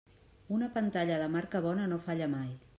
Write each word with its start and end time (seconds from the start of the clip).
Una 0.55 0.69
pantalla 0.77 1.19
de 1.25 1.29
marca 1.37 1.63
bona 1.69 1.87
no 1.95 2.03
falla 2.09 2.35
mai. 2.37 2.53